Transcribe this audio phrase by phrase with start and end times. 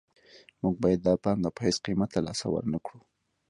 [0.61, 2.99] موږ باید دا پانګه په هېڅ قیمت له لاسه ورنکړو